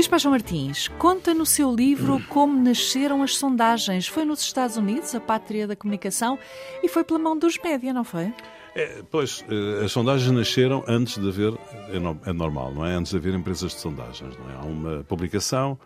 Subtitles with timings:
[0.00, 4.06] Luís Paixão Martins conta no seu livro como nasceram as sondagens.
[4.06, 6.38] Foi nos Estados Unidos, a pátria da comunicação,
[6.82, 8.32] e foi pela mão dos média, não foi?
[8.74, 11.52] É, pois, eh, as sondagens nasceram antes de haver,
[11.90, 12.94] é, é normal, não é?
[12.94, 14.54] Antes de haver empresas de sondagens, não é?
[14.54, 15.78] Há uma publicação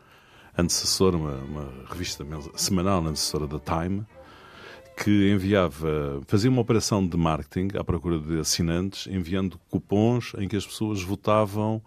[0.57, 4.07] antecessora, uma, uma revista semanal antecessora da Time,
[4.97, 10.55] que enviava, fazia uma operação de marketing à procura de assinantes, enviando cupons em que
[10.55, 11.83] as pessoas votavam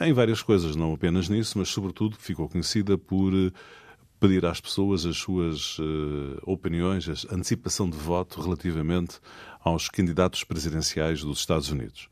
[0.00, 3.52] em várias coisas, não apenas nisso, mas sobretudo ficou conhecida por eh,
[4.18, 9.20] pedir às pessoas as suas uh, opiniões, a antecipação de voto relativamente
[9.60, 12.08] aos candidatos presidenciais dos Estados Unidos.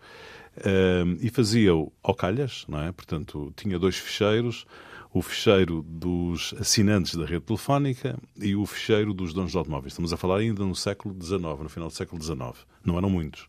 [0.58, 2.92] Uh, e fazia-o ao calhas, não é?
[2.92, 4.66] Portanto, tinha dois ficheiros,
[5.12, 9.92] o ficheiro dos assinantes da rede telefónica e o ficheiro dos donos de automóveis.
[9.92, 12.66] Estamos a falar ainda no século XIX, no final do século XIX.
[12.84, 13.46] Não eram muitos.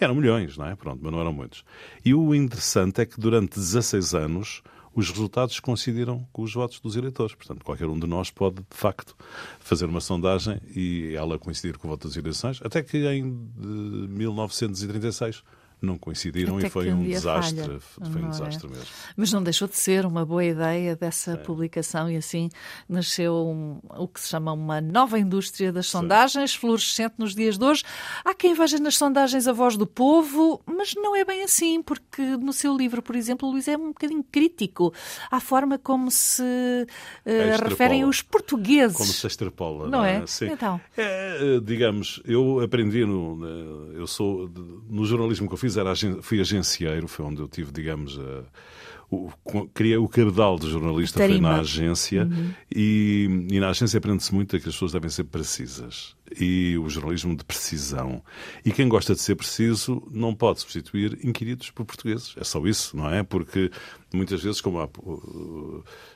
[0.00, 0.74] Eram milhões, não é?
[0.74, 1.64] Pronto, mas não eram muitos.
[2.04, 4.62] E o interessante é que durante 16 anos
[4.96, 7.34] os resultados coincidiram com os votos dos eleitores.
[7.34, 9.14] Portanto, qualquer um de nós pode, de facto,
[9.60, 13.22] fazer uma sondagem e ela coincidir com o voto das eleições, até que em
[14.08, 15.44] 1936
[15.80, 17.80] não coincidiram Até e foi um, desastre.
[17.80, 18.70] Falha, foi um desastre é?
[18.70, 18.86] mesmo.
[19.16, 21.42] Mas não deixou de ser uma boa ideia dessa Sim.
[21.42, 22.48] publicação e assim
[22.88, 26.58] nasceu um, o que se chama uma nova indústria das sondagens, Sim.
[26.58, 27.84] fluorescente nos dias de hoje.
[28.24, 32.22] Há quem veja nas sondagens a voz do povo, mas não é bem assim, porque
[32.22, 34.92] no seu livro, por exemplo, Luís é um bocadinho crítico
[35.30, 38.96] à forma como se uh, referem os portugueses.
[38.96, 40.22] Como se extrapola, não, não é?
[40.22, 40.26] é?
[40.26, 40.46] Sim.
[40.46, 40.80] Então.
[40.96, 43.44] É, digamos, eu aprendi no,
[43.94, 44.50] eu sou
[44.88, 48.44] no jornalismo que eu fiz fiz era, fui agencieiro, foi onde eu tive, digamos, a,
[49.10, 49.30] o,
[49.72, 52.50] criei o cabedal de jornalista, foi na agência, uhum.
[52.74, 56.16] e, e, na agência aprende-se muito que as pessoas devem ser precisas.
[56.38, 58.22] E o jornalismo de precisão.
[58.64, 62.34] E quem gosta de ser preciso não pode substituir inquiridos por portugueses.
[62.36, 63.22] É só isso, não é?
[63.22, 63.70] Porque
[64.12, 64.88] muitas vezes, como há,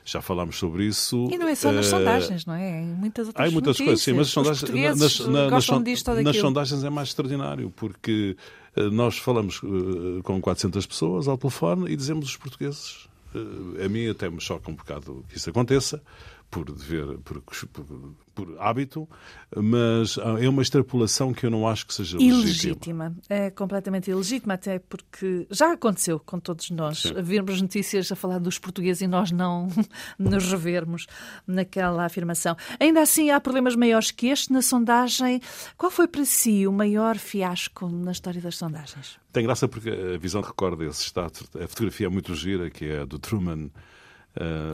[0.05, 1.27] já falámos sobre isso.
[1.31, 2.81] E não é só nas uh, sondagens, não é?
[2.81, 3.87] Em muitas outras Há muitas notícias.
[3.87, 8.35] coisas, sim, mas as sondagens, nas, na, nas, nas sondagens é mais extraordinário, porque
[8.75, 13.07] eh, nós falamos uh, com 400 pessoas ao telefone e dizemos os portugueses.
[13.33, 16.01] Uh, a mim até me choca um bocado que isso aconteça,
[16.51, 19.07] por dever, por, por, por, hábito,
[19.55, 22.41] mas é uma extrapolação que eu não acho que seja ilegítima.
[22.41, 23.15] Ilegítima.
[23.29, 27.13] É completamente ilegítima, até porque já aconteceu com todos nós Sim.
[27.23, 29.69] vermos notícias a falar dos portugueses e nós não
[30.19, 31.07] nos revermos
[31.47, 32.57] naquela afirmação.
[32.77, 35.39] Ainda assim, há problemas maiores que este na sondagem.
[35.77, 39.17] Qual foi para si o maior fiasco na história das sondagens?
[39.31, 41.47] Tem graça porque a visão recorda esse estado.
[41.55, 43.69] A fotografia é muito gira, que é do Truman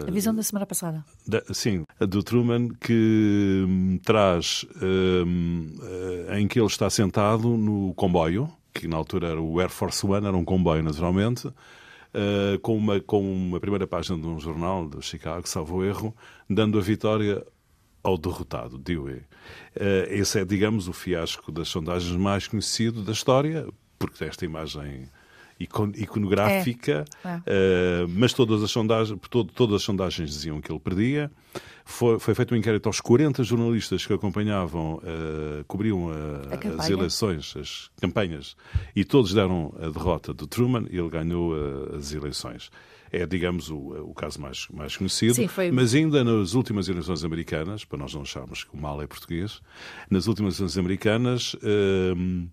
[0.07, 1.03] a visão da semana passada.
[1.27, 7.57] Da, sim, a do Truman, que um, traz um, uh, em que ele está sentado
[7.57, 12.59] no comboio, que na altura era o Air Force One, era um comboio naturalmente, uh,
[12.61, 16.15] com, uma, com uma primeira página de um jornal de Chicago, salvo erro,
[16.49, 17.45] dando a vitória
[18.03, 19.17] ao derrotado, Dewey.
[19.75, 23.67] Uh, esse é, digamos, o fiasco das sondagens mais conhecido da história,
[23.97, 25.09] porque esta imagem
[25.59, 27.37] iconográfica, é.
[27.37, 31.31] Uh, mas todas as, sondagens, todo, todas as sondagens diziam que ele perdia.
[31.83, 37.55] Foi, foi, feito um inquérito aos 40 jornalistas que acompanhavam, uh, cobriam a, as eleições,
[37.57, 38.57] as campanhas,
[38.93, 42.69] e todos deram a derrota de Truman e ele ganhou uh, as eleições
[43.11, 45.35] é, digamos, o, o caso mais, mais conhecido.
[45.35, 45.71] Sim, foi...
[45.71, 49.61] Mas ainda nas últimas eleições americanas, para nós não acharmos que o mal é português,
[50.09, 51.53] nas últimas eleições americanas.
[51.55, 52.47] Uh,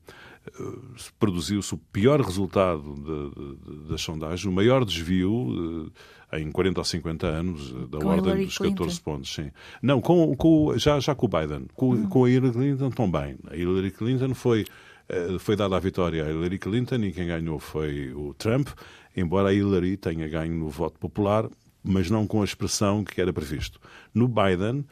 [1.19, 5.91] produziu-se o pior resultado de, de, das sondagens, o maior desvio
[6.31, 8.77] eh, em 40 ou 50 anos, eh, da com ordem Hillary dos Clinton.
[8.77, 9.35] 14 pontos.
[9.35, 9.51] Sim.
[9.83, 11.67] Não, com, com, já, já com o Biden.
[11.75, 12.09] Com, uhum.
[12.09, 13.37] com a Hillary Clinton também.
[13.51, 14.65] A Hillary Clinton foi,
[15.09, 18.69] eh, foi dada a vitória a Hillary Clinton e quem ganhou foi o Trump,
[19.17, 21.49] embora a Hillary tenha ganho no voto popular,
[21.83, 23.81] mas não com a expressão que era previsto.
[24.13, 24.85] No Biden,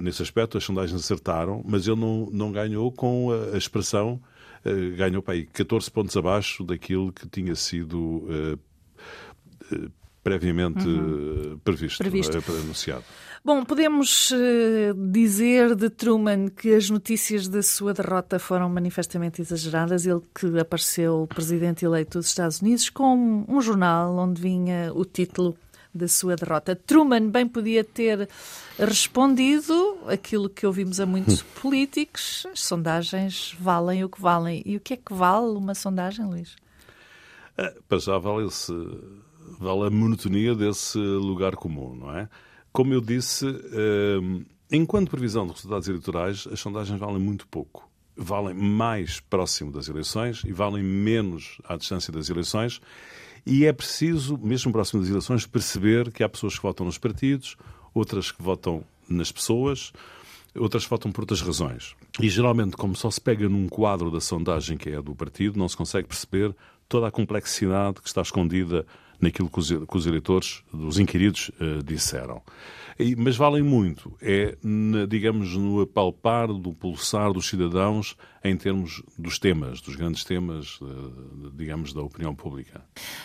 [0.00, 4.20] nesse aspecto, as sondagens acertaram, mas ele não, não ganhou com a expressão
[4.96, 8.58] ganhou para aí 14 pontos abaixo daquilo que tinha sido uh,
[9.72, 9.90] uh,
[10.22, 11.58] previamente uhum.
[11.62, 12.38] previsto, previsto.
[12.48, 13.04] anunciado.
[13.44, 14.32] Bom, podemos
[15.10, 20.06] dizer de Truman que as notícias da sua derrota foram manifestamente exageradas.
[20.06, 25.54] Ele que apareceu presidente eleito dos Estados Unidos com um jornal onde vinha o título
[25.94, 26.74] da sua derrota.
[26.74, 28.28] Truman bem podia ter
[28.78, 31.44] respondido aquilo que ouvimos a muitos hum.
[31.62, 34.62] políticos: as sondagens valem o que valem.
[34.66, 36.56] E o que é que vale uma sondagem, Luís?
[37.56, 38.72] É, para já vale-se
[39.58, 42.28] vale a monotonia desse lugar comum, não é?
[42.72, 47.88] Como eu disse, uh, enquanto previsão de resultados eleitorais, as sondagens valem muito pouco.
[48.16, 52.80] Valem mais próximo das eleições e valem menos à distância das eleições.
[53.46, 57.56] E é preciso, mesmo próximo das eleições, perceber que há pessoas que votam nos partidos,
[57.92, 59.92] outras que votam nas pessoas,
[60.54, 61.94] outras votam por outras razões.
[62.20, 65.68] E geralmente, como só se pega num quadro da sondagem que é do partido, não
[65.68, 66.54] se consegue perceber
[66.88, 68.86] toda a complexidade que está escondida
[69.24, 72.42] naquilo que os, que os eleitores, os inquiridos, uh, disseram.
[72.98, 79.02] E, mas valem muito, é, na, digamos, no apalpar do pulsar dos cidadãos em termos
[79.18, 82.82] dos temas, dos grandes temas, uh, digamos, da opinião pública.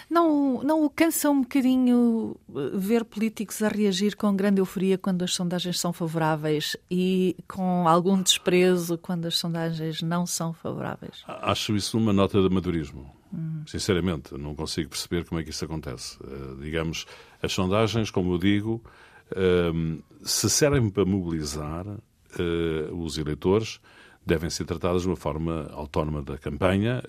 [0.09, 5.23] Não, não o cansa um bocadinho eh, ver políticos a reagir com grande euforia quando
[5.23, 11.23] as sondagens são favoráveis e com algum desprezo quando as sondagens não são favoráveis?
[11.27, 13.18] Acho isso uma nota de amadorismo.
[13.67, 16.17] Sinceramente, não consigo perceber como é que isso acontece.
[16.23, 17.05] Uh, digamos,
[17.41, 18.83] as sondagens, como eu digo,
[19.31, 23.79] uh, se servem para mobilizar uh, os eleitores,
[24.25, 27.01] devem ser tratadas de uma forma autónoma da campanha,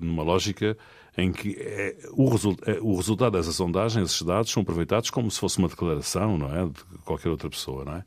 [0.00, 0.76] numa lógica
[1.16, 5.30] em que é, o, result, é, o, resultado dessa sondagem, esses dados, são aproveitados como
[5.30, 8.04] se fosse uma declaração, não é, de qualquer outra pessoa, não é?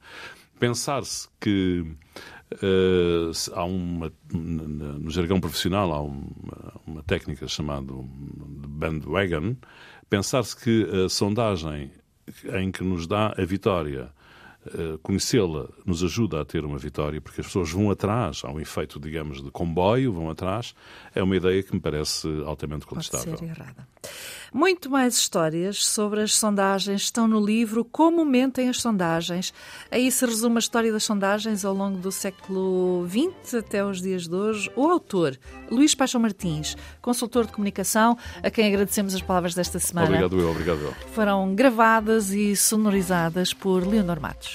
[0.60, 1.86] Pensar-se que
[2.54, 9.56] Uh, há uma, no jargão profissional, há uma, uma técnica chamada bandwagon.
[10.10, 11.92] Pensar-se que a sondagem
[12.54, 14.12] em que nos dá a vitória
[15.04, 19.00] conhecê-la nos ajuda a ter uma vitória, porque as pessoas vão atrás, há um efeito,
[19.00, 20.74] digamos, de comboio, vão atrás,
[21.14, 23.34] é uma ideia que me parece altamente contestável.
[23.34, 23.88] Pode ser errada.
[24.54, 29.54] Muito mais histórias sobre as sondagens estão no livro Como Mentem as Sondagens.
[29.92, 34.28] Aí se resume a história das sondagens ao longo do século XX até os dias
[34.28, 34.72] de hoje.
[34.76, 35.38] O autor,
[35.70, 40.08] Luís Paixão Martins, consultor de comunicação, a quem agradecemos as palavras desta semana.
[40.08, 40.94] Obrigado eu, obrigado eu.
[41.14, 44.55] Foram gravadas e sonorizadas por Leonor Matos.